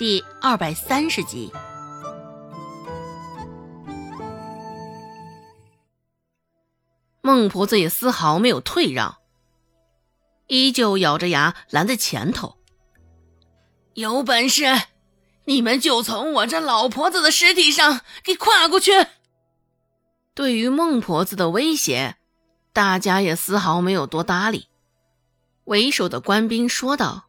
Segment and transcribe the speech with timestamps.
[0.00, 1.52] 第二百三十集。
[7.20, 9.18] 孟婆子也丝毫没有退让，
[10.46, 12.56] 依旧咬着牙拦在前头。
[13.92, 14.64] 有本事，
[15.44, 18.92] 你们就从我这老婆子的尸体上给跨过去！
[20.32, 22.16] 对于孟婆子的威胁，
[22.72, 24.68] 大家也丝毫没有多搭理。
[25.64, 27.26] 为首的官兵说道：“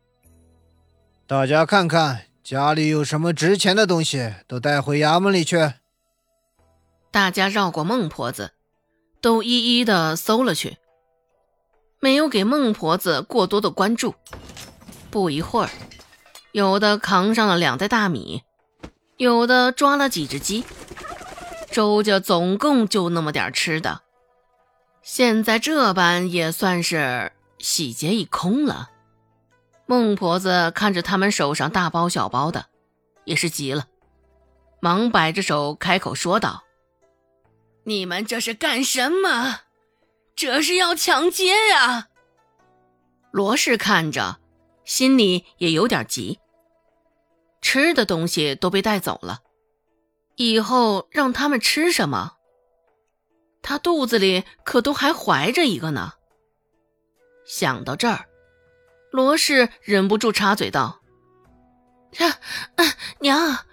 [1.28, 5.74] 大家看看，家里有什么值钱的东西，都带回衙门里去。”
[7.12, 8.52] 大家绕过孟婆子。
[9.22, 10.78] 都一一的搜了去，
[12.00, 14.16] 没有给孟婆子过多的关注。
[15.12, 15.70] 不一会儿，
[16.52, 18.42] 有的扛上了两袋大米，
[19.18, 20.64] 有的抓了几只鸡。
[21.70, 24.02] 周家总共就那么点吃的，
[25.04, 28.90] 现在这般也算是洗劫一空了。
[29.92, 32.68] 孟婆子看着他们手上大包小包的，
[33.26, 33.88] 也是急了，
[34.80, 36.64] 忙摆着手开口说道。
[37.84, 39.64] 你们这是干什么？
[40.34, 42.08] 这是要抢劫呀！
[43.32, 44.40] 罗氏看着，
[44.86, 46.40] 心里也有点急。
[47.62, 49.42] 吃的东西都被带走了，
[50.38, 52.38] 以后让他们吃什么？
[53.62, 56.14] 他肚子里可都还怀着一个呢。
[57.46, 58.30] 想到这儿，
[59.12, 61.02] 罗氏忍不住插嘴道
[62.12, 62.26] ：“这，
[63.20, 63.66] 娘，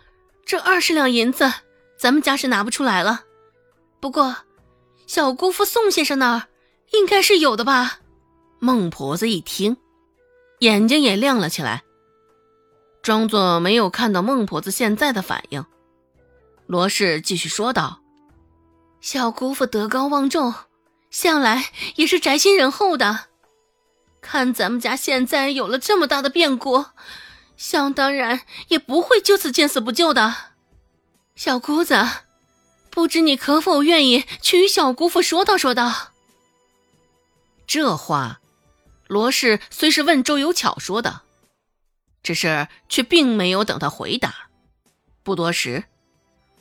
[0.45, 1.53] 这二十两银子，
[1.97, 3.25] 咱们家是拿不出来了。”
[4.00, 4.36] 不过，
[5.06, 6.48] 小姑父宋先生那儿
[6.92, 8.00] 应该是有的吧？
[8.58, 9.77] 孟婆子一听，
[10.58, 11.84] 眼睛也亮了起来，
[13.02, 15.64] 装作没有看到孟婆子现在的反应。
[16.67, 18.00] 罗氏继续说道
[19.00, 20.52] ：“小姑父德高望重，
[21.11, 23.28] 向来也是宅心仁厚的。
[24.20, 26.86] 看咱们家现在有了这么大的变故，
[27.56, 30.34] 想当然也不会就此见死不救的。
[31.34, 31.94] 小姑子。”
[32.91, 36.08] 不知你可否愿意去与小姑父说道说道？
[37.64, 38.40] 这话，
[39.07, 41.20] 罗氏虽是问周有巧说的，
[42.24, 44.48] 只是却并没有等他回答。
[45.23, 45.84] 不多时，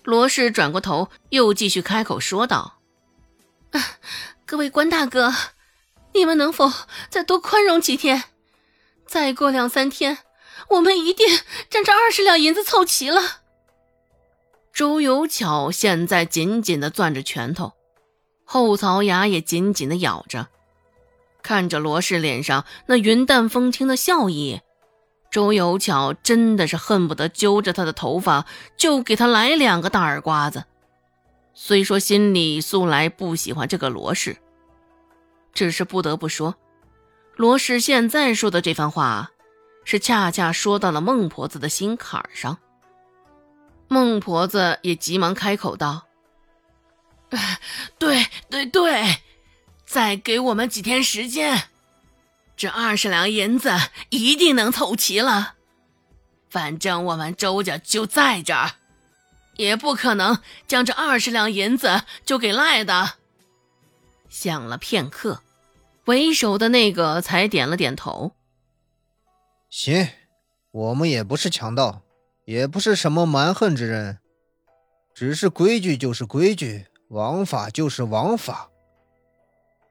[0.04, 2.78] 罗氏转过头，又继续开口说道
[4.46, 5.34] ：“各位关大哥，
[6.18, 6.72] 你们能否
[7.10, 8.24] 再多宽容几天？
[9.06, 10.18] 再过两三天，
[10.70, 11.26] 我们一定
[11.70, 13.22] 将这二十两银子凑齐了。”
[14.74, 17.74] 周有巧现在紧紧的攥着拳头，
[18.44, 20.48] 后槽牙也紧紧的咬着，
[21.42, 24.62] 看着罗氏脸上那云淡风轻的笑意，
[25.32, 28.46] 周有巧真的是恨不得揪着他的头发
[28.76, 30.66] 就给他来两个大耳刮子。
[31.54, 34.38] 虽说心里素来不喜欢这个罗氏，
[35.58, 36.56] 只是不得不说，
[37.36, 39.32] 罗氏现在说的这番话，
[39.84, 42.60] 是恰恰说到了孟婆子的心坎上。
[43.88, 46.06] 孟婆子也急忙开口道
[47.98, 49.18] ：“对对对，
[49.84, 51.70] 再给我们几天时间，
[52.56, 53.72] 这二十两银子
[54.10, 55.56] 一定能凑齐了。
[56.52, 58.74] 反正我们周家就在这儿，
[59.56, 63.16] 也不可能将这二十两银子就给赖的。”
[64.30, 65.42] 想了片刻，
[66.08, 68.34] 为首的那个才点了点头
[69.70, 70.10] ：“行，
[70.72, 72.02] 我们也不是强盗。”
[72.48, 74.20] 也不是什么蛮横之人，
[75.14, 78.70] 只是规矩就是规矩，王法就是王法。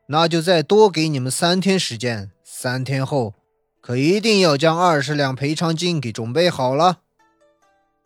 [0.06, 3.34] 那就再多给你们三天时间，三天后
[3.82, 7.00] 可一定要将二十两赔偿金给准备好了。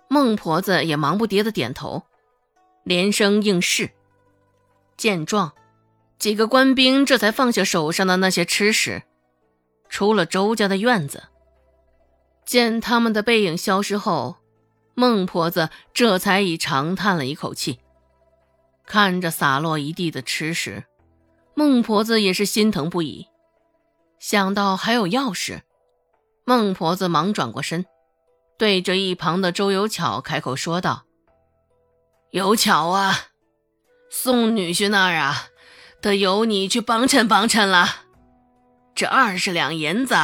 [0.09, 2.03] 孟婆子也忙不迭的点头，
[2.83, 3.93] 连声应是。
[4.97, 5.53] 见状，
[6.21, 9.03] 几个官兵这才放下手上的那些吃食，
[9.89, 11.25] 出了周家的院子。
[12.45, 14.37] 见他们的背影消失后。
[14.95, 17.79] 孟婆子这才已长叹了一口气，
[18.85, 20.85] 看着洒落一地的吃食，
[21.55, 23.29] 孟婆子也是心疼不已。
[24.19, 25.63] 想到还有钥匙，
[26.45, 27.87] 孟婆子忙转过身，
[28.59, 31.05] 对着一旁的周有巧开口说道
[32.31, 33.15] ：“有巧啊，
[34.11, 35.47] 宋女婿那儿啊，
[36.01, 38.03] 得由你去帮衬帮衬了。
[38.95, 40.15] 这二十两银子，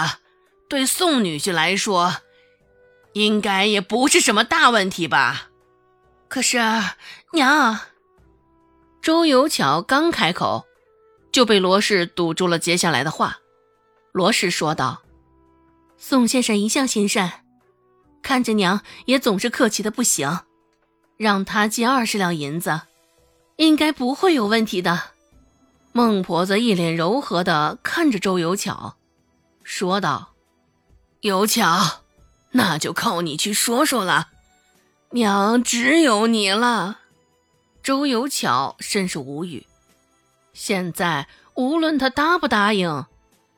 [0.69, 2.17] 对宋女婿来说……”
[3.15, 5.49] 应该也不是什么大问题吧？
[6.29, 6.59] 可是
[7.33, 7.81] 娘，
[9.01, 10.67] 周有巧刚开口，
[11.33, 13.39] 就被罗氏堵住了接下来的话。
[14.13, 15.01] 罗氏说道
[15.97, 17.43] ：“宋先生一向心善，
[18.23, 20.41] 看着娘也总是客气的不行，
[21.17, 22.83] 让他借二十两银子，
[23.57, 25.13] 应该不会有问题的。”
[25.97, 28.99] 孟婆子一脸柔和的看着周有巧，
[29.63, 30.35] 说道
[31.23, 32.03] ：“有巧。”
[32.53, 34.29] 那就靠你去说说了。
[35.13, 36.99] 娘只有你了。
[37.83, 39.67] 周有巧甚是无语。
[40.53, 43.07] 现在无论他答不答应，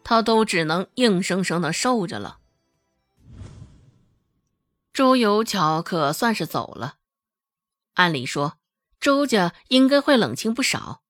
[0.05, 2.39] 他都只能硬生生的受着了。
[4.93, 6.99] 周有巧可算是走了。
[7.95, 8.59] 按理说，
[9.01, 11.01] 周家应该会冷清不少，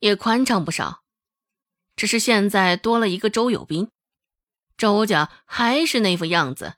[0.00, 1.04] 也宽敞不少。
[1.94, 3.90] 只是现在多了一个周有斌，
[4.76, 6.74] 周家还是那副样子，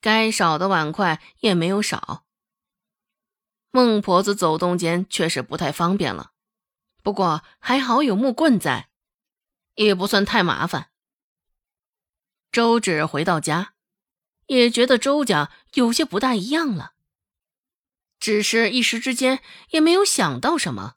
[0.00, 2.24] 该少的碗筷也没有少。
[3.70, 6.32] 孟婆子走动间确实不太方便了。
[7.02, 8.90] 不过还好有木棍在，
[9.74, 10.90] 也不算太麻烦。
[12.50, 13.74] 周芷回到家，
[14.46, 16.94] 也觉得周家有些不大一样了，
[18.18, 20.96] 只是一时之间也没有想到什么。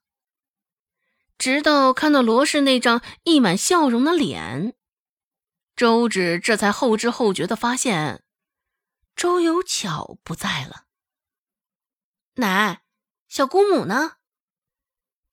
[1.42, 4.76] 直到看到罗氏那张溢满笑容的脸，
[5.76, 8.24] 周芷这才后知后觉的发现，
[9.16, 10.86] 周有巧不在了。
[12.36, 12.84] 奶，
[13.28, 14.18] 小姑母呢？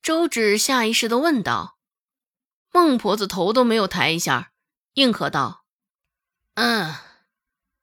[0.01, 1.79] 周芷下意识的问道
[2.73, 4.53] ：“孟婆子头都没有抬一下，
[4.95, 5.67] 应和道
[6.57, 6.95] ：‘嗯，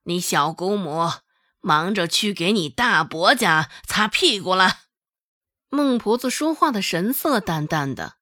[0.06, 1.12] 你小姑母
[1.60, 4.80] 忙着去给你大伯家擦屁股了。’
[5.70, 8.18] 孟婆子说话的神色淡淡的，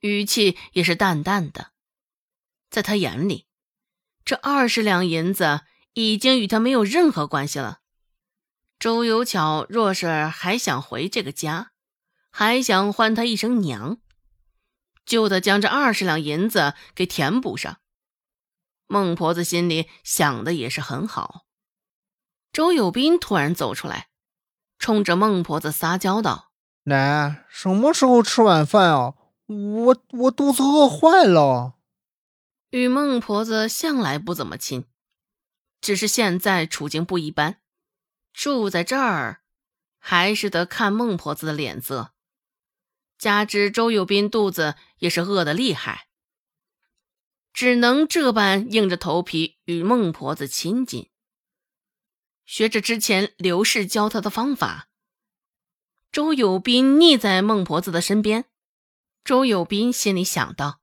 [0.00, 1.72] 语气也是淡淡的，
[2.70, 3.46] 在她眼里，
[4.24, 5.62] 这二十两银子
[5.94, 7.80] 已经与她没有任何关系了。
[8.78, 11.72] 周有巧若是还想回这个家。”
[12.30, 13.98] 还想唤他一声娘，
[15.04, 17.80] 就得将这二十两银子给填补上。
[18.86, 21.46] 孟婆子心里想的也是很好。
[22.52, 24.10] 周有斌突然走出来，
[24.78, 26.47] 冲着孟婆子撒娇道
[26.88, 29.14] ：“奶，什么时候吃晚饭啊？
[29.46, 31.76] 我我肚子饿坏了。”
[32.70, 34.84] 与孟婆子向来不怎么亲，
[35.80, 37.60] 只是现在处境不一般，
[38.32, 39.40] 住在这儿，
[39.98, 42.12] 还是得看孟婆子的脸色。
[43.16, 46.08] 加之周有斌肚子也是饿得厉害，
[47.52, 51.10] 只能这般硬着头皮与孟婆子亲近，
[52.44, 54.88] 学着之前刘氏教他的方法。
[56.10, 58.46] 周有斌腻在孟婆子的身边，
[59.24, 60.80] 周有斌心里想到：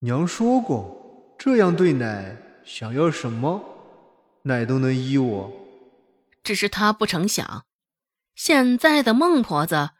[0.00, 3.62] 娘说过，这样对奶，想要什么，
[4.42, 5.52] 奶都能依我。
[6.42, 7.64] 只是他不成想，
[8.34, 9.90] 现在的孟婆子。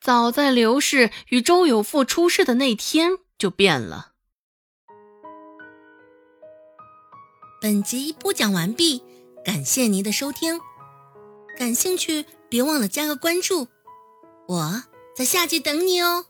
[0.00, 4.12] 早在刘氏与周有富出事的那天就变了。
[7.60, 9.02] 本集播讲完毕，
[9.44, 10.58] 感谢您的收听。
[11.58, 13.68] 感兴趣别忘了加个关注，
[14.50, 14.82] 我
[15.14, 16.26] 在下集等你哦。